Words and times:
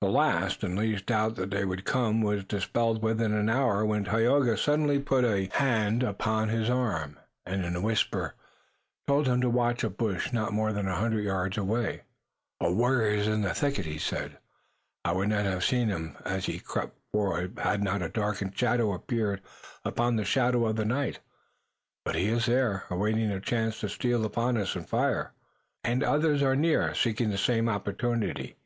The 0.00 0.08
last 0.08 0.64
and 0.64 0.76
least 0.76 1.06
doubt 1.06 1.36
that 1.36 1.52
they 1.52 1.64
would 1.64 1.84
come 1.84 2.20
was 2.20 2.42
dispelled 2.42 3.00
within 3.00 3.32
an 3.32 3.48
hour 3.48 3.84
when 3.86 4.02
Tayoga 4.06 4.56
suddenly 4.56 4.98
put 4.98 5.22
a 5.24 5.48
hand 5.52 6.02
upon 6.02 6.48
his 6.48 6.68
arm, 6.68 7.16
and, 7.46 7.64
in 7.64 7.76
a 7.76 7.80
whisper, 7.80 8.34
told 9.06 9.28
him 9.28 9.40
to 9.40 9.48
watch 9.48 9.84
a 9.84 9.88
bush 9.88 10.32
not 10.32 10.52
more 10.52 10.72
than 10.72 10.88
a 10.88 10.96
hundred 10.96 11.20
yards 11.22 11.56
away. 11.56 12.02
"A 12.60 12.72
warrior 12.72 13.14
is 13.14 13.28
in 13.28 13.42
the 13.42 13.54
thicket," 13.54 13.86
he 13.86 13.98
said. 13.98 14.38
"I 15.04 15.12
would 15.12 15.28
not 15.28 15.44
have 15.44 15.62
seen 15.62 15.90
him 15.90 16.16
as 16.24 16.46
he 16.46 16.58
crept 16.58 16.98
forward 17.12 17.56
had 17.62 17.80
not 17.80 18.02
a 18.02 18.08
darker 18.08 18.50
shadow 18.52 18.92
appeared 18.94 19.40
upon 19.84 20.16
the 20.16 20.24
shadow 20.24 20.66
of 20.66 20.74
the 20.74 20.84
night. 20.84 21.20
But 22.04 22.16
he 22.16 22.24
is 22.30 22.46
there, 22.46 22.82
awaiting 22.90 23.30
a 23.30 23.38
chance 23.38 23.78
to 23.78 23.88
steal 23.88 24.24
upon 24.24 24.56
us 24.56 24.74
and 24.74 24.88
fire." 24.88 25.34
"And 25.84 26.02
others 26.02 26.42
are 26.42 26.56
near, 26.56 26.96
seeking 26.96 27.30
the 27.30 27.38
same 27.38 27.68
opportunity." 27.68 28.56